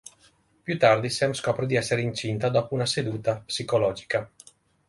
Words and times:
Più 0.63 0.79
tardi, 0.79 1.11
Sam 1.11 1.33
scopre 1.33 1.67
di 1.67 1.75
essere 1.75 2.01
incinta 2.01 2.49
dopo 2.49 2.73
una 2.73 2.87
seduta 2.87 3.39
psicologica. 3.45 4.27